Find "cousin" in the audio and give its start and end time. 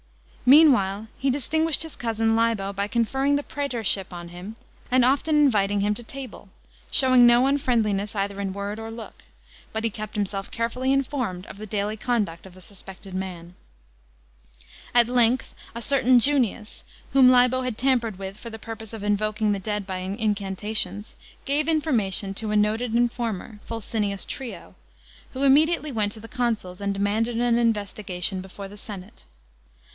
1.95-2.35